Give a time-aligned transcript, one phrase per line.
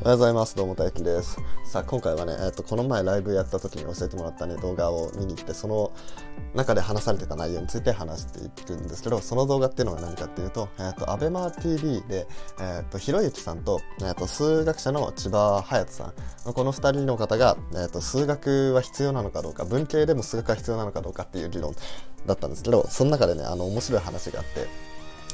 [0.00, 0.54] おはようございます。
[0.54, 1.40] どうも大輝です。
[1.64, 5.90] さあ、今回はね、えっと、この前ライブやった時に教えてもらったね、動画を見に行って、その
[6.54, 12.28] 中で話されてた内容について話していくんですけど、その動画っていうのが何かっていうと、えっと、アベマ TV で、
[12.60, 16.12] えっと、ひろゆきさんと、えっと、数学者の千葉隼人さ
[16.48, 21.74] ん、この二人の方が、えっと、数学は必要なのかどうか、文系でも数学は必要なのかどうかっていう議論
[22.24, 24.68] だったんですけど、その中でね、あの、面白い話があって、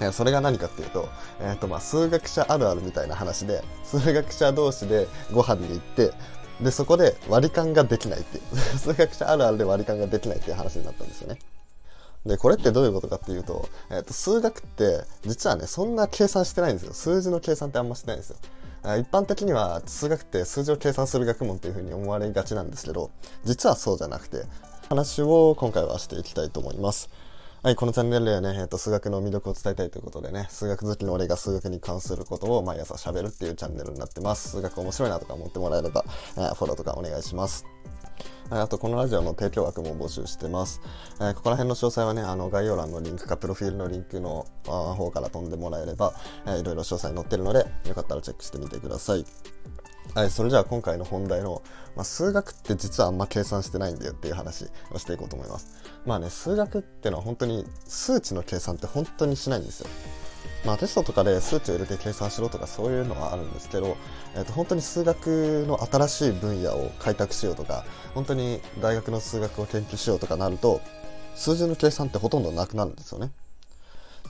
[0.00, 1.08] えそれが何かっていうと、
[1.40, 6.12] えっ、ー、とまあ数学者あるあるみたいな話で、数学者同士でご飯に行って、
[6.60, 11.38] で、そこで割り勘ができないっていう、 数学者あるあるで割り勘ができないっていう話になったんですよね。
[12.26, 16.94] で、これってどういうことかっていうと、えっ、ー、と、数学って、実はね、そんな計算してないんですよ。
[16.94, 18.36] 数字の計算ってあんましてないんですよ。
[18.84, 23.10] 一般的には数学って数字を計算する学問っていうふうに思われがちなんですけど、
[23.44, 24.44] 実はそうじゃなくて、
[24.90, 27.08] 話を今回はしていきたいと思います。
[27.64, 34.50] はい、このチャンネルではね、えっ、と、数学の魅力を伝えたいということでね、数学好きの俺が数学に関することを毎朝喋るっていうチャンネルになってます。
[34.50, 36.04] 数学面白いなとか思ってもらえれば、
[36.36, 37.64] えー、フォローとかお願いします。
[38.50, 40.82] あと、このラジオの提供枠も募集してます。
[41.18, 46.12] えー、ここら辺の詳細はね、あの、概要欄のリンクか、プロフィールのリンクの方から飛んでもらえれば、
[46.44, 49.24] えー、いろいろ詳細載ってるので、よかったらチェックしてみてください。
[50.12, 51.62] はい、それじゃあ今回の本題の、
[51.96, 55.66] まあ、数学って実はあんま計算してないんだよっていう話をしていこうと思います。
[56.06, 59.88] まあね、数学ってのは本当に数値の計算って本当にしないんですよ。
[60.64, 63.96] まあテストとかで数値を入れて計算しろとかそういうのはあるんですけど、
[64.34, 70.80] えー、と本当に数学の新しい分野を開拓しようとか、本当に大学の数学を研究しようとかなると、
[71.34, 73.30] 数字の計算ってほとんどなくなるんですよね。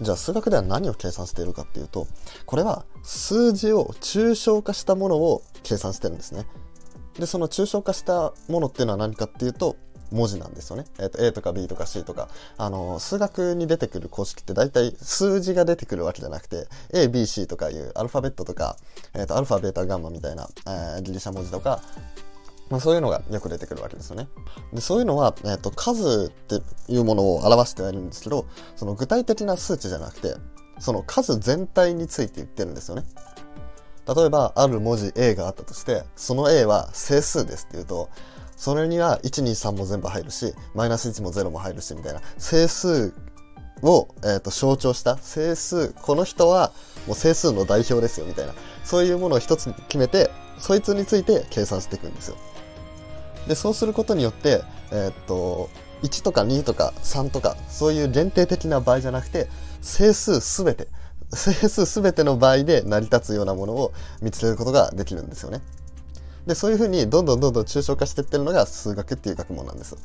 [0.00, 2.06] じゃあ数学では何を計算しているかっていうと、
[2.46, 6.46] これは数字を抽象化したものを計算してるんですね。
[7.18, 9.76] で、その抽象化したものっていうのは何かっていうと、
[10.10, 10.84] 文字なんですよね。
[10.98, 18.76] えっ、ー、と、A とか B とか C とか、あの、数学に出てくる公式って大体数字が出てくるわけじゃなくて、A、B、C とかいうアルファベットとか、
[19.14, 21.80] えっ、ー、と、アルファ、ベータ、ガンマみたいな、えー、ギリシャ文字とか、
[22.70, 24.28] まあ、そういうのがよく出てくるわけですよね。
[24.72, 26.62] でそういうのは、えーと、数って
[26.92, 28.46] いうものを表してはいるんですけど
[28.76, 30.34] その具体的な数値じゃなくて
[30.78, 33.04] その数全体について言ってるんですよね。
[34.06, 38.10] 例えばある文字 A があったとしてその A は整数ですっていうと
[38.56, 43.14] それには123も全部入るしマイナス1も0も入るしみたいな整数
[43.82, 46.72] を、えーと象徴した整数この人は
[47.06, 52.36] もう整数の代表ですよみたいなそういうものを一つ決めてそいつについて計算していくんですよ。
[53.48, 55.68] で、そうすることによって、えー、っと、
[56.02, 59.48] 1とか2とか3とか、そういう限定的な場合じゃなくて、
[59.80, 60.88] 整数すべて、
[61.32, 65.60] 整数すべての場合で成り立つようなものを見つけることができるんですよね。
[66.46, 69.96] で、そういうふうにどんどんどんどん抽象化していってるのが数学っていう学問なんです。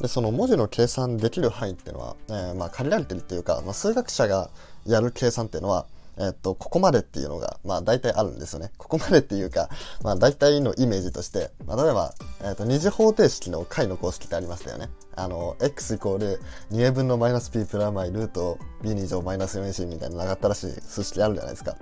[0.00, 4.50] で、その文字の計算できる範囲っていうのは、えー、まあ限られてるっていうか、まあ、数学者が
[4.84, 5.86] やる計算っていうのは、
[6.18, 8.72] えっと、ここまでっていうのが、まあ大体あるんですよね。
[8.78, 9.68] ここまでっていうか、
[10.02, 14.88] まあ大体のイメージとして、まあ例えば、えっと、二次方程式の解の公式ってありましたよね。
[15.14, 16.40] あの、x イコール
[16.70, 21.76] 2a 分のマイナス p プラマイルート b2 乗マイナス 4c みたいな長ったらしい数式あるじゃないですか。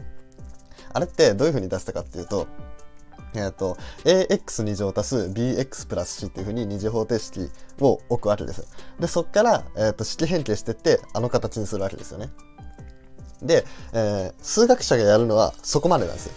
[0.93, 2.47] あれってどういう風に出したかっていうと、
[3.35, 8.67] えっ、と、ax2 乗足す bx プラス c っていう風に二次方程式を置くわけです。
[9.01, 12.31] で、そっから、えっ、と、式変形してって、あの形にするわけですよね。
[13.43, 16.33] で、えー、数学者がやるのはそこまでなんですよ。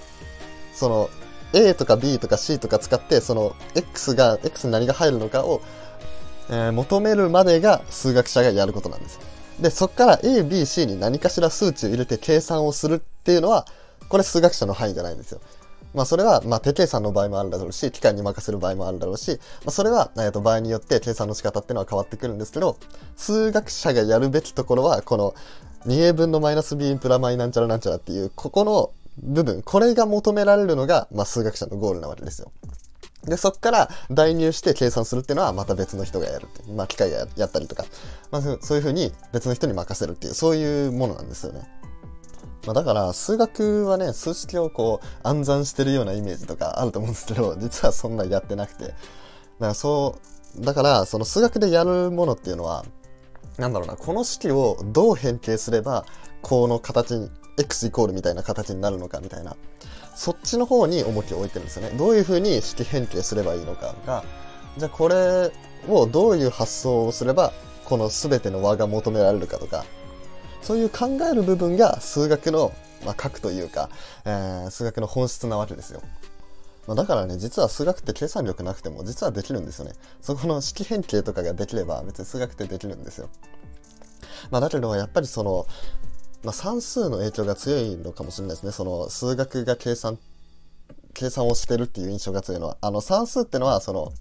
[0.73, 1.09] その、
[1.53, 5.61] A とか B とか C とか使って、その、X が、X に何が入るのかを、
[6.49, 9.19] えー、求めるまでが数学者がやることなんです。
[9.59, 13.65] で、そこから A、B、C に何かしら数値を入れて計算をするっていうのは、
[14.09, 15.41] これ数学者の範囲じゃないんですよ。
[15.93, 22.77] まあそれは、まあ手計算の場合もあるだろうし、機械に任せる場合もあるだろうし、まあそれは、えっと、場合によって計算の仕方っていうのは変わってくるんですけど、
[23.15, 25.33] 数学者がやるべきところは、この
[25.87, 28.91] 2a 分のマイナス b プラマイなんちゃらなんちゃらっていう、ここの
[29.23, 32.51] 部分、これが求められるのが、まあ数学者のゴールなわけですよ。
[33.23, 36.71] で、そっから代入して計算するっていうのはまた別の人がやるって。
[36.71, 37.85] まあ機械がやったりとか、
[38.31, 41.67] まあそういうふうに別の人に任せるっていう、そういうものなんですよね。
[42.67, 48.83] まあ、だから数学はね、数式をこう暗算してるようなイメージとかあると思うんですけど、 実はそんなやってなくて。
[48.83, 48.95] だか
[49.59, 50.17] らそ
[50.59, 52.83] う、だからその数学でやるものっていうのは、
[53.57, 56.05] なんだろうな、この式をどう変形すれば、
[56.41, 59.55] この形に、x イコールみたいな形になるのかみたいな、
[60.15, 61.97] そっちの方に重きを置いてるんですよね。
[61.97, 64.23] どういう風に式変形すればいいのかが、
[64.77, 65.51] じゃあこれ
[65.87, 67.51] をどういう発想をすれば、
[67.85, 69.85] この全ての和が求められるかとか、
[70.61, 72.73] そういう考える部分が数学の、
[73.05, 73.89] まあ、核というか、
[74.25, 76.01] えー、数学の本質なわけですよ。
[76.87, 79.93] まあ、だからね、実は数学って計算力なくても実はできるんですよね。
[80.21, 83.29] そこの式変形とかができれば別に数学ってできるんですよ。
[84.49, 85.67] まあ、だけどやっぱりその、
[86.43, 88.71] まあ、算数の影響が強いのかもしれないですね。
[88.71, 90.17] その数学が計算
[91.13, 94.13] 計算をしてるっていう印象が強いのはあの算数ってのはその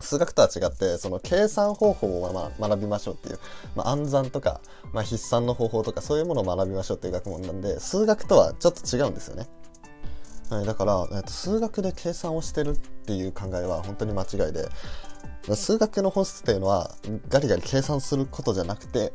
[0.00, 3.38] 数学とは違ってその計算方法をまあ学びましょうっていう、
[3.74, 4.60] まあ、暗算とか、
[4.92, 9.46] まあ、筆算の方法とかそういうものを学びましょうっていう学問なんで数学とはちょっと違うんですよね。
[10.50, 14.68] はい、だから、えっと、数学で計算をしてるっていう考えは本当に間違いで
[15.54, 16.90] 数学の本質っていうのは
[17.28, 19.12] ガリガリ計算することじゃなくて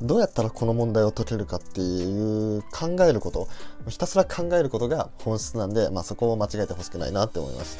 [0.00, 3.48] どうやったらこの問題を解けるかっていう考えること
[3.88, 7.76] ひたすら考えることが本質なんで、まあ、そこを間違えてほしくないなって思いまし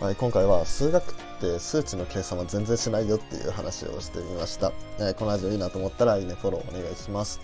[0.00, 7.40] た、はい、今回は数学って数値の計算は全然しないよっていう話をしてみました、えー、このラジオいいなと思ったらいいねフォローお願いします。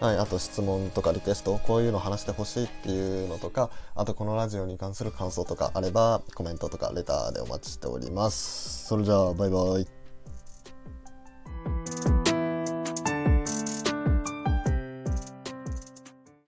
[0.00, 8.86] はい、あと質問とかリクエスト、こういうの話してほしいっていうのとか、あとこのラジオに関する感想とかあれば、コメントとかレターでお待ちしております。
[8.86, 9.97] それじゃあ、バイバイ。